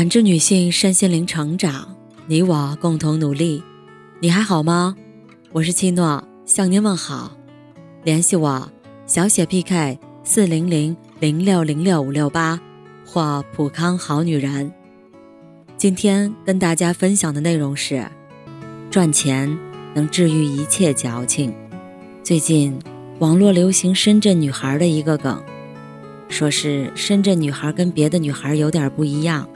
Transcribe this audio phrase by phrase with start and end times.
[0.00, 1.94] 感知女性身心灵成长，
[2.26, 3.62] 你我共同努力。
[4.18, 4.96] 你还好吗？
[5.52, 7.36] 我是七诺，向您问好。
[8.02, 8.72] 联系我：
[9.04, 12.58] 小写 PK 四零零零六零六五六八
[13.04, 14.72] 或普康好女人。
[15.76, 18.02] 今天跟大家分享的内容是：
[18.90, 19.54] 赚钱
[19.92, 21.52] 能治愈一切矫情。
[22.22, 22.74] 最近
[23.18, 25.44] 网络流行深圳女孩的一个梗，
[26.30, 29.46] 说是深圳女孩跟别的女孩有点不一样。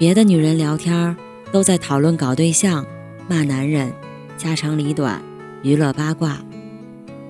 [0.00, 1.14] 别的女人聊天
[1.52, 2.86] 都在讨论搞对象、
[3.28, 3.92] 骂男人、
[4.38, 5.20] 家长里短、
[5.62, 6.38] 娱乐八卦。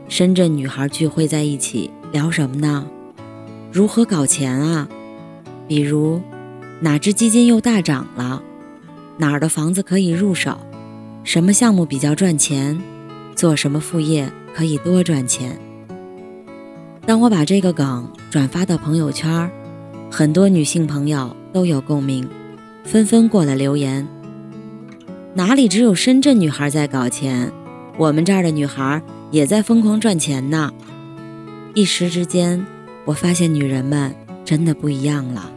[0.09, 2.87] 深圳女孩聚会在一起聊什么呢？
[3.73, 4.89] 如何搞钱啊？
[5.67, 6.23] 比如
[6.79, 8.41] 哪只基金又大涨了？
[9.19, 10.57] 哪儿的房子可以入手？
[11.25, 12.81] 什么项目比较赚钱？
[13.35, 15.59] 做什么副业可以多赚钱？
[17.05, 19.51] 当我把这个梗转发到朋友圈，
[20.09, 22.25] 很多女性朋友都有共鸣。
[22.85, 24.07] 纷纷过来留言，
[25.35, 27.53] 哪里只有深圳女孩在搞钱，
[27.97, 30.73] 我们这儿的女孩也在疯狂赚钱呢。
[31.75, 32.67] 一时之间，
[33.05, 34.13] 我发现女人们
[34.45, 35.53] 真的不一样了。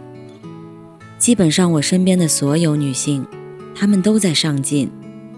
[1.18, 3.26] 基本上，我身边的所有女性，
[3.74, 4.92] 她们都在上进，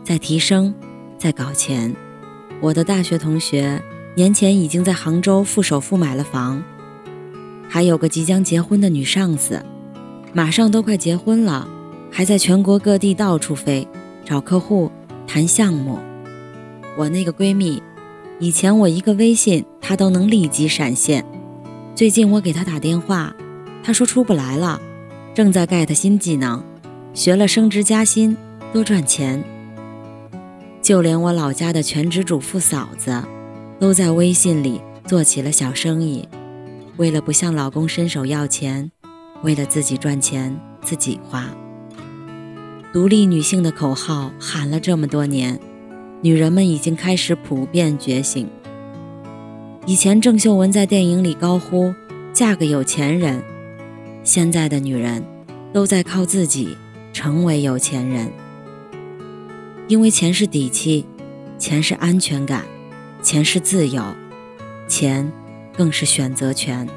[0.03, 0.73] 在提升，
[1.17, 1.95] 在搞钱。
[2.59, 3.81] 我的大学同学
[4.15, 6.61] 年前已经在杭州付首付买了房，
[7.69, 9.63] 还有个即将结婚的女上司，
[10.33, 11.69] 马上都快结婚了。
[12.17, 13.85] 还在全国各地到处飞，
[14.23, 14.89] 找客户
[15.27, 15.99] 谈项目。
[16.97, 17.83] 我那个闺蜜，
[18.39, 21.25] 以前我一个微信她都能立即闪现。
[21.93, 23.35] 最近我给她打电话，
[23.83, 24.79] 她说出不来了，
[25.33, 26.63] 正在 get 新技能，
[27.13, 28.37] 学了升职加薪，
[28.71, 29.43] 多赚钱。
[30.81, 33.21] 就连我老家的全职主妇嫂子，
[33.77, 36.25] 都在微信里做起了小生意，
[36.95, 38.89] 为了不向老公伸手要钱，
[39.43, 41.53] 为了自己赚钱自己花。
[42.95, 45.59] 独立女性的口号喊了这么多年，
[46.21, 48.47] 女人们已经开始普遍觉醒。
[49.85, 51.93] 以前郑秀文在电影里高呼
[52.31, 53.43] “嫁个有钱人”，
[54.23, 55.21] 现在的女人
[55.73, 56.77] 都在靠自己
[57.11, 58.31] 成为有钱人。
[59.89, 61.05] 因为钱是底气，
[61.57, 62.63] 钱是安全感，
[63.21, 64.01] 钱是自由，
[64.87, 65.29] 钱
[65.75, 66.87] 更是选择权。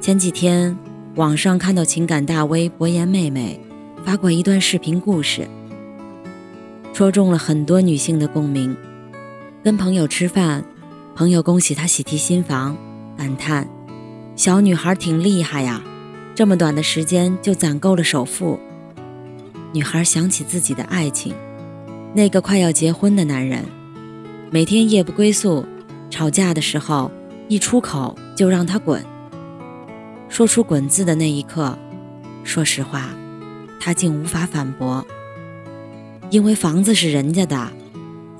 [0.00, 0.78] 前几天
[1.16, 3.65] 网上看到情感大 V 博言妹妹。
[4.06, 5.48] 发过一段视频故事，
[6.94, 8.76] 戳中了很多女性的共鸣。
[9.64, 10.64] 跟朋友吃饭，
[11.16, 12.76] 朋友恭喜她喜提新房，
[13.18, 13.68] 感叹
[14.36, 15.82] ：“小女孩挺厉害呀，
[16.36, 18.60] 这么短的时间就攒够了首付。”
[19.74, 21.34] 女孩想起自己的爱情，
[22.14, 23.64] 那个快要结婚的男人，
[24.52, 25.66] 每天夜不归宿，
[26.10, 27.10] 吵架的时候
[27.48, 29.04] 一出口就让他滚。
[30.28, 31.76] 说出“滚”字的那一刻，
[32.44, 33.08] 说实话。
[33.86, 35.06] 他竟无法反驳，
[36.28, 37.70] 因为房子是人家的，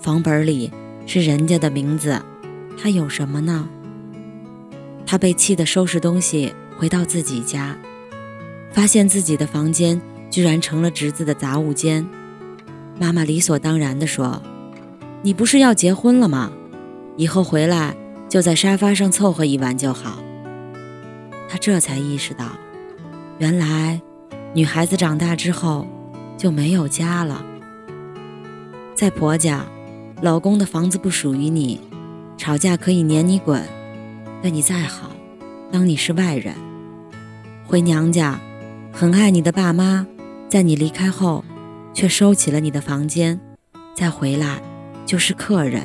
[0.01, 0.73] 房本里
[1.07, 2.21] 是人家的名字，
[2.77, 3.69] 他有什么呢？
[5.07, 7.77] 他被气得收拾东西回到自己家，
[8.73, 10.03] 发现自己的房间
[10.33, 12.05] 居然成了侄子的杂物间。
[12.99, 14.43] 妈妈理所当然地说
[15.23, 16.51] ：“你不是要结婚了吗？
[17.17, 17.97] 以后回来
[18.29, 20.21] 就在沙发上凑合一晚就好。”
[21.49, 22.47] 他这才意识到，
[23.39, 24.03] 原来。
[24.57, 25.87] 女孩子长大之后
[26.39, 27.45] 就没有家了，
[28.95, 29.67] 在婆家，
[30.23, 31.79] 老公的房子不属于你，
[32.39, 33.63] 吵架可以撵你滚，
[34.41, 35.11] 对你再好，
[35.71, 36.55] 当你是外人。
[37.67, 38.41] 回娘家，
[38.95, 40.07] 很爱你的爸妈，
[40.49, 41.45] 在你离开后，
[41.93, 43.39] 却收起了你的房间，
[43.95, 44.63] 再回来
[45.05, 45.83] 就是客人。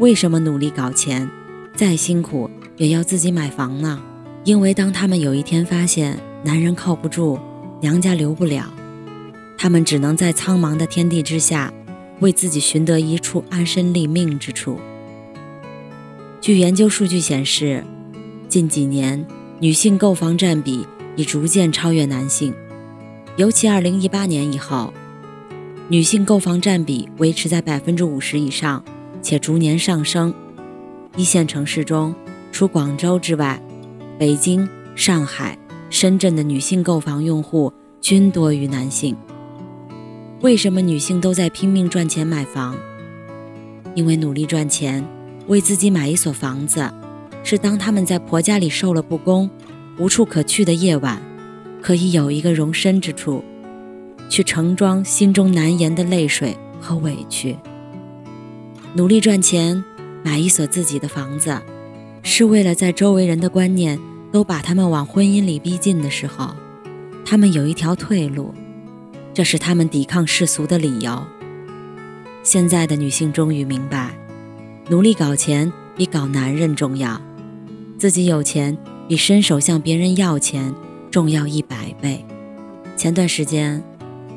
[0.00, 1.30] 为什么努力搞钱，
[1.76, 4.02] 再辛苦也要自己买房呢？
[4.42, 6.18] 因为当他们有一天发现。
[6.48, 7.38] 男人靠不住，
[7.82, 8.72] 娘家留不了，
[9.58, 11.70] 他们只能在苍茫的天地之下，
[12.20, 14.80] 为自己寻得一处安身立命之处。
[16.40, 17.84] 据研究数据显示，
[18.48, 19.26] 近几年
[19.60, 20.86] 女性购房占比
[21.16, 22.54] 已逐渐超越男性，
[23.36, 24.94] 尤其2018年以后，
[25.88, 28.82] 女性购房占比维持在百分之五十以上，
[29.20, 30.32] 且逐年上升。
[31.14, 32.14] 一线城市中，
[32.50, 33.60] 除广州之外，
[34.18, 34.66] 北京、
[34.96, 35.58] 上海。
[35.90, 39.16] 深圳的女性购房用户均多于男性。
[40.40, 42.76] 为什么女性都在拼命赚钱买房？
[43.94, 45.04] 因为努力赚钱，
[45.46, 46.88] 为自己买一所房子，
[47.42, 49.50] 是当她们在婆家里受了不公、
[49.98, 51.20] 无处可去的夜晚，
[51.82, 53.42] 可以有一个容身之处，
[54.28, 57.56] 去盛装心中难言的泪水和委屈。
[58.94, 59.82] 努力赚钱，
[60.22, 61.58] 买一所自己的房子，
[62.22, 63.98] 是为了在周围人的观念。
[64.30, 66.50] 都把他们往婚姻里逼近的时候，
[67.24, 68.54] 他们有一条退路，
[69.32, 71.24] 这是他们抵抗世俗的理由。
[72.42, 74.10] 现在的女性终于明白，
[74.88, 77.20] 努力搞钱比搞男人重要，
[77.98, 78.76] 自己有钱
[79.06, 80.74] 比伸手向别人要钱
[81.10, 82.24] 重要一百倍。
[82.96, 83.82] 前段时间，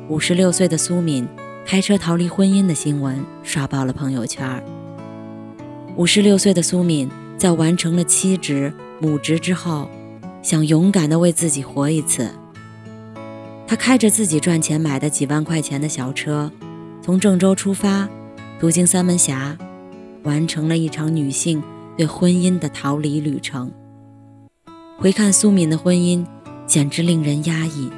[0.08, 1.26] 五十六岁的苏敏
[1.64, 4.62] 开车逃离婚姻的新闻刷爆了朋友圈。
[5.96, 9.90] 五十六岁的苏敏在完成了妻职、母职之后，
[10.42, 12.30] 想勇敢地为自己活一次。
[13.66, 16.52] 她开着自己赚钱买的几万块钱的小车。
[17.02, 18.08] 从郑州出发，
[18.60, 19.58] 途经三门峡，
[20.22, 21.60] 完成了一场女性
[21.96, 23.72] 对婚姻的逃离旅程。
[24.96, 26.24] 回看苏敏的婚姻，
[26.64, 27.90] 简直令人压抑。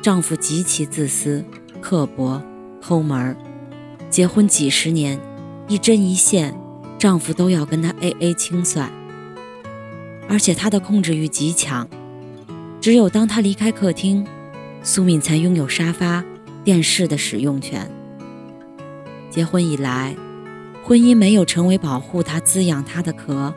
[0.00, 1.44] 丈夫极其自私、
[1.80, 2.40] 刻薄、
[2.80, 3.36] 抠门，
[4.08, 5.18] 结婚几十年，
[5.66, 6.54] 一针一线，
[7.00, 8.88] 丈夫都要跟她 A A 清算。
[10.28, 11.88] 而且他的控制欲极强，
[12.80, 14.26] 只有当他离开客厅，
[14.82, 16.24] 苏敏才拥有沙发。
[16.64, 17.90] 电视的使用权。
[19.30, 20.14] 结婚以来，
[20.84, 23.52] 婚姻没有成为保护她、滋养她的壳，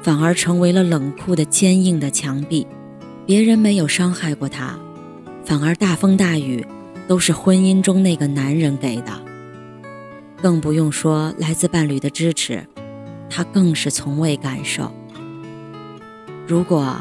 [0.00, 2.66] 反而成为了冷酷的、坚硬的墙壁。
[3.26, 4.78] 别人没有伤害过她，
[5.44, 6.66] 反而大风大雨
[7.06, 9.12] 都是婚姻中那个男人给的。
[10.40, 12.66] 更不用说来自伴侣的支持，
[13.28, 14.90] 她更是从未感受。
[16.50, 16.96] 如果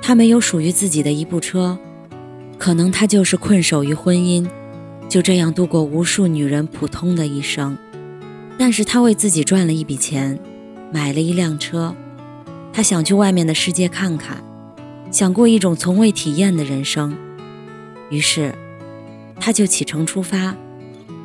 [0.00, 1.76] 他没有属于自己的一部车，
[2.56, 4.48] 可能他就是困守于婚姻。
[5.08, 7.76] 就这样度过无数女人普通的一生，
[8.56, 10.38] 但是他为自己赚了一笔钱，
[10.92, 11.92] 买了一辆车，
[12.72, 14.44] 他想去外面的世界看看，
[15.10, 17.16] 想过一种从未体验的人生，
[18.10, 18.54] 于是，
[19.40, 20.54] 他就启程出发，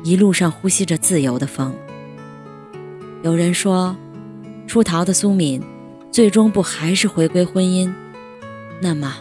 [0.02, 1.72] 一路上呼吸着自由的风。
[3.22, 3.94] 有人说，
[4.66, 5.62] 出逃的苏敏，
[6.10, 7.92] 最终不还是回归婚姻？
[8.80, 9.14] 那么，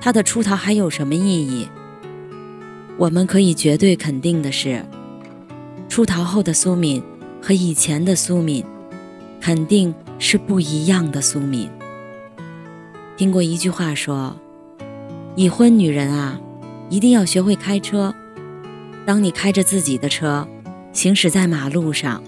[0.00, 1.68] 他的出逃还有什么意义？
[2.98, 4.84] 我们可以绝对肯定的是，
[5.88, 7.02] 出逃后的苏敏
[7.40, 8.62] 和以前的苏敏
[9.40, 11.70] 肯定是不一样的苏敏。
[13.16, 14.36] 听过一句话说
[15.34, 16.38] ：“已婚女人啊，
[16.90, 18.14] 一定要学会开车。
[19.06, 20.46] 当你开着自己的车
[20.92, 22.22] 行驶在马路上，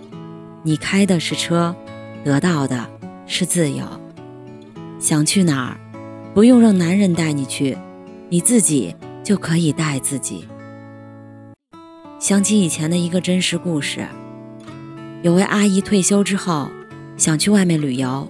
[0.62, 1.76] 你开的是车，
[2.24, 2.88] 得到的
[3.32, 3.84] 是自由。
[4.98, 5.78] 想去哪儿，
[6.34, 7.78] 不用让男人带你去，
[8.28, 10.46] 你自己就可以带自己。”
[12.18, 14.04] 想起以前的一个真实故事，
[15.22, 16.68] 有位阿姨退休之后
[17.16, 18.28] 想去外面旅游，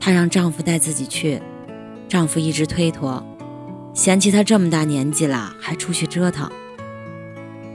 [0.00, 1.40] 她让丈夫带自己去，
[2.08, 3.24] 丈夫一直推脱，
[3.94, 6.50] 嫌弃她这么大年纪了还出去折腾。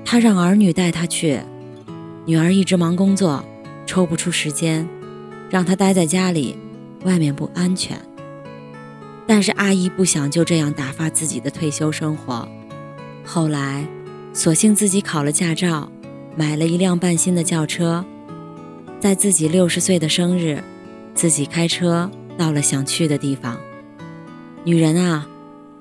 [0.03, 1.39] 她让儿女带她去，
[2.25, 3.43] 女儿一直忙工作，
[3.87, 4.87] 抽不出时间，
[5.53, 6.57] 让她待在家里，
[7.05, 7.95] 外面不安全。
[9.27, 12.47] 但是阿姨不想就这样打发自己的退休生活，
[13.23, 13.85] 后来。
[14.35, 15.91] 索性自己考了驾照，
[16.35, 18.03] 买了一辆半新的轿车，
[18.99, 20.63] 在自己六十岁的生日，
[21.13, 23.59] 自己开车到了想去的地方。
[24.63, 25.27] 女人啊，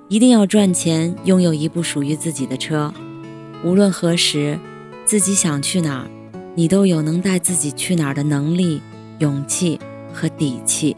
[0.08, 2.92] 一定要赚钱，拥有一部属于自己的车。
[3.64, 4.58] 无论何时，
[5.06, 6.10] 自己想去哪儿，
[6.54, 8.82] 你都有能带自己去哪儿的能力、
[9.22, 9.78] 勇气
[10.12, 10.96] 和底气。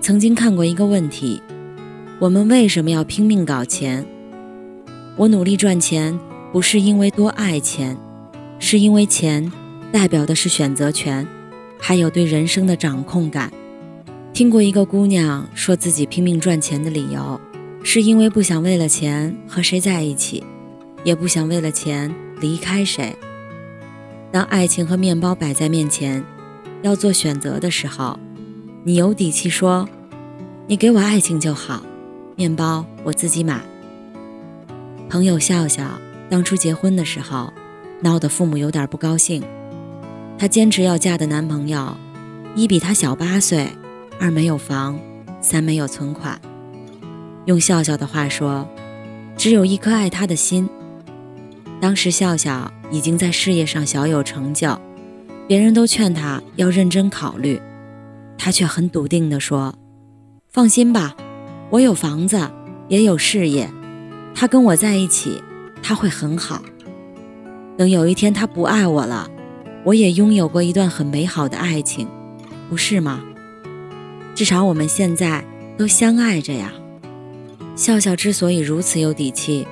[0.00, 1.42] 曾经看过一个问题：
[2.20, 4.06] 我们为什么要拼命搞钱？
[5.16, 6.16] 我努力赚钱。
[6.52, 7.96] 不是因为多爱钱，
[8.58, 9.50] 是因为钱
[9.90, 11.26] 代表的是选择权，
[11.80, 13.50] 还有对人生的掌控感。
[14.34, 17.40] 听过一个姑娘说自己拼命赚钱的理由，
[17.82, 20.44] 是因为不想为了钱和谁在一起，
[21.04, 23.16] 也不想为了钱离开谁。
[24.30, 26.22] 当爱情和面包摆在面前，
[26.82, 28.18] 要做选择的时候，
[28.84, 29.88] 你有底气说
[30.66, 31.82] ：“你给我爱情就好，
[32.36, 33.60] 面包我自己买。”
[35.08, 35.86] 朋友笑笑。
[36.30, 37.52] 当初结婚的时候，
[38.00, 39.42] 闹得父母有点不高兴。
[40.38, 41.94] 她坚持要嫁的男朋友，
[42.54, 43.68] 一比她小八岁，
[44.18, 44.98] 二没有房，
[45.42, 46.40] 三没有存款。
[47.44, 48.66] 用笑笑的话说，
[49.36, 50.66] 只有一颗爱她的心。
[51.82, 54.80] 当时笑笑已经在事业上小有成就，
[55.46, 57.60] 别人都劝他要认真考虑，
[58.38, 59.74] 他却很笃定地说
[60.52, 61.16] ：“放心吧，
[61.70, 62.50] 我有房子，
[62.88, 63.70] 也有事业，
[64.34, 65.42] 他跟我在一起。”
[65.84, 66.62] 他会很好。
[67.76, 69.28] 等有一天他不爱我了，
[69.84, 72.06] 我也拥有过一段很美好的爱情，
[72.70, 73.20] 不是吗？
[74.32, 75.44] 至少我们现在
[75.76, 76.72] 都相爱着呀。
[77.74, 79.66] 笑笑之所以如此有底气，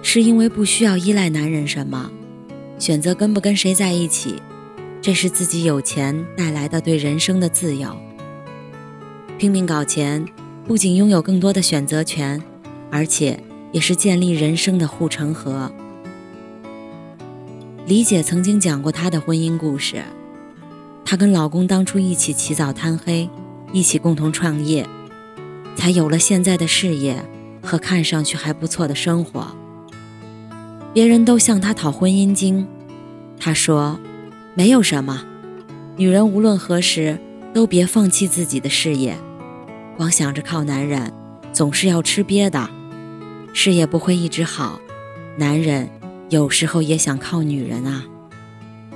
[0.00, 2.08] 是因为不需要依赖男人什么，
[2.78, 4.40] 选择跟不跟谁在一起，
[5.08, 7.96] 这是自己有钱带来的对人生的自由。
[9.38, 10.22] 拼命搞钱，
[10.66, 12.42] 不仅拥有更多的选择权，
[12.90, 13.42] 而且。
[13.72, 15.70] 也是建立人生的护城河。
[17.86, 20.02] 李姐曾经讲过她的婚姻故事，
[21.04, 23.28] 她跟老公当初一起起早贪黑，
[23.72, 24.86] 一起共同创业，
[25.76, 27.22] 才有了现在的事业
[27.62, 29.54] 和看上去还不错的生活。
[30.94, 32.66] 别人都向她讨婚姻经，
[33.38, 34.00] 她说
[34.58, 35.24] ：“没有什么，
[35.96, 37.16] 女人无论何时
[37.54, 39.16] 都别放弃自己的事业，
[39.96, 41.12] 光想着靠男人，
[41.52, 42.68] 总是要吃瘪的。”
[43.54, 44.80] 事业不会一直好，
[45.36, 45.88] 男人
[46.28, 48.04] 有时候也想靠女人啊。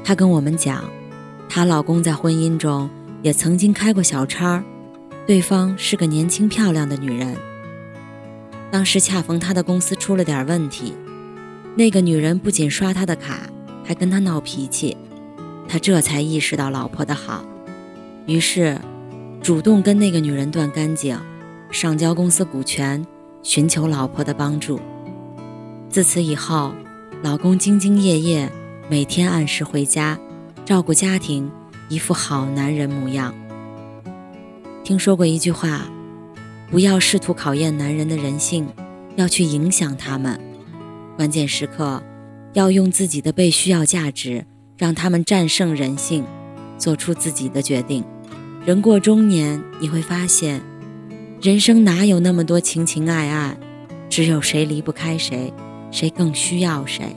[0.03, 0.83] 她跟我们讲，
[1.49, 2.91] 她老公在婚姻中
[3.23, 4.65] 也曾经开过小差，
[5.29, 7.37] 对方是个年轻漂亮的女人。
[8.73, 10.93] 当时恰逢他的公司出了点问题，
[11.77, 13.49] 那个女人不仅刷他的卡，
[13.85, 14.97] 还跟他闹脾气。
[15.69, 17.45] 他这才意识到老婆的好，
[18.27, 18.79] 于是
[19.43, 21.19] 主动跟那个女人断干净，
[21.71, 23.05] 上交公司股权。
[23.45, 24.81] 寻求老婆的帮助。
[25.89, 26.73] 自此以后，
[27.25, 28.49] 老公兢兢业业，
[28.89, 30.17] 每天按时回家，
[30.65, 31.51] 照顾家庭，
[31.89, 33.35] 一副好男人模样。
[34.85, 35.91] 听说过一句话：
[36.71, 38.69] 不要试图考验男人的人性，
[39.17, 40.41] 要去影响他们。
[41.17, 42.01] 关键时刻，
[42.53, 44.47] 要用自己的被需要价值，
[44.83, 46.25] 让他们战胜人性，
[46.77, 48.03] 做出自己的决定。
[48.67, 50.61] 人过中年，你会发现。
[51.41, 53.57] 人生哪有那么多情情爱爱，
[54.11, 55.55] 只有谁离不开谁，
[55.93, 57.15] 谁更需要谁。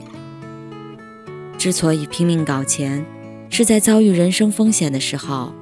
[1.58, 3.04] 之所以拼命搞钱，
[3.50, 5.52] 是在遭遇人生风险的时候，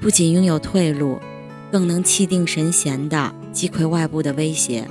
[0.00, 1.18] 不仅拥有退路，
[1.70, 4.88] 更能气定神闲地击溃外部的威胁，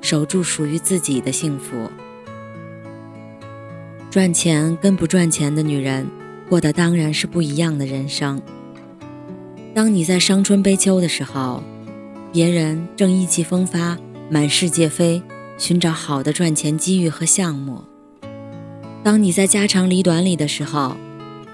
[0.00, 1.90] 守住属于自己的幸福。
[4.16, 6.06] 赚钱跟不赚钱的女人，
[6.48, 8.40] 过的当然是不一样的人生。
[9.74, 11.62] 当你在伤春悲秋的时候，
[12.32, 13.98] 别人正意气风发，
[14.30, 15.22] 满世界飞，
[15.58, 17.84] 寻找好的赚钱机遇和项目。
[19.04, 20.96] 当你在家长里短里的时候，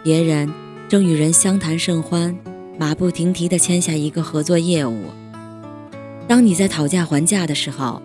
[0.04, 0.48] 别人
[0.88, 2.38] 正与人相谈甚欢，
[2.78, 5.06] 马不停蹄地签下一个合作业务。
[6.28, 8.00] 当你在讨价还价的时候，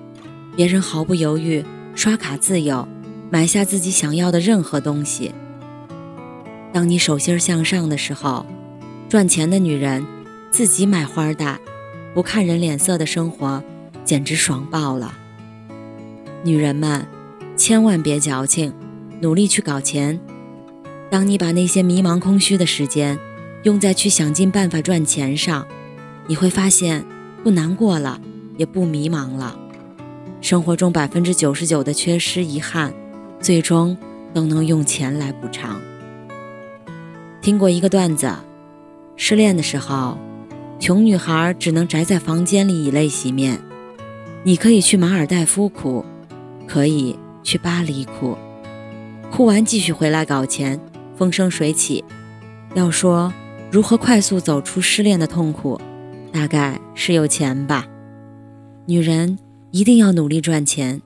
[0.56, 2.88] 别人毫不犹豫刷卡自由，
[3.30, 5.34] 买下自己想要的任何东西。
[6.74, 8.46] 当你手心向上的时候，
[9.10, 10.06] 赚钱的女人
[10.52, 11.60] 自己买花戴。
[12.14, 13.62] 不看人脸色的生活，
[14.04, 15.14] 简直爽爆了。
[16.44, 17.06] 女人们，
[17.56, 18.74] 千万别矫情，
[19.22, 20.20] 努力去搞钱。
[21.12, 23.20] 当你把那些迷茫空虚的时间
[23.64, 25.68] 用在去想尽办法赚钱上，
[26.26, 27.06] 你会发现
[27.44, 28.20] 不难过了，
[28.58, 29.56] 也不迷茫了。
[30.42, 32.92] 生活中百分之九十九的缺失、遗憾，
[33.39, 33.98] 最终
[34.34, 35.79] 都能用钱来补偿。
[37.41, 38.32] 听过一个段子，
[39.15, 40.17] 失恋的时候。
[40.79, 43.60] 穷女孩只能宅在房间里以泪洗面，
[44.44, 46.06] 你可以去马尔代夫哭，
[46.67, 48.38] 可以去巴黎哭，
[49.32, 50.79] 哭完继续回来搞钱，
[51.15, 52.06] 风生水起。
[52.75, 53.34] 要说
[53.72, 55.82] 如何快速走出失恋的痛苦，
[56.32, 57.88] 大概是有钱吧。
[58.86, 59.39] 女人
[59.72, 61.01] 一定要努力赚钱，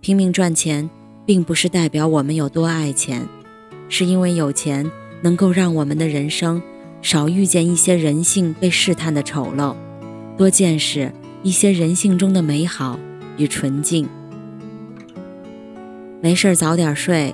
[0.00, 0.88] 拼命赚钱，
[1.26, 3.28] 并不是代表我们有多爱钱，
[3.88, 4.90] 是因为有钱
[5.20, 6.62] 能够让我们的人生。
[7.02, 9.76] 少遇见一些人性被试探的丑陋，
[10.36, 12.98] 多见识一些人性中的美好
[13.36, 14.08] 与纯净。
[16.20, 17.32] 没事早点睡，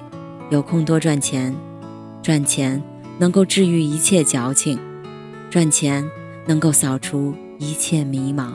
[0.50, 1.54] 有空多赚钱。
[2.22, 2.82] 赚钱
[3.18, 4.78] 能够治愈一切矫情，
[5.48, 6.06] 赚钱
[6.44, 8.52] 能够扫除一切迷茫。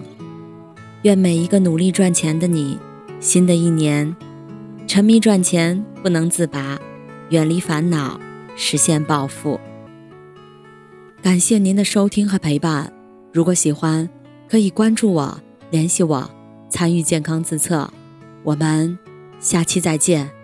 [1.02, 2.78] 愿每一个努力赚钱的你，
[3.20, 4.16] 新的一年
[4.88, 6.80] 沉迷赚钱不能自拔，
[7.30, 8.18] 远离烦恼，
[8.56, 9.60] 实现暴富。
[11.22, 12.92] 感谢您的收听和陪伴。
[13.34, 14.10] 如果喜欢，
[14.48, 15.42] 可以关注我、
[15.72, 16.32] 联系我、
[16.70, 17.92] 参与健康自测。
[18.44, 18.98] 我们
[19.42, 20.37] 下期再见。